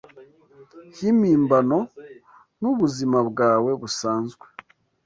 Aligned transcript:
yimpimbano 0.97 1.79
nubuzima 2.59 3.17
bwawe 3.29 3.71
busanzwe 3.81 4.45